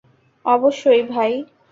অবশ্যই, 0.45 1.01
ভাই। 1.03 1.31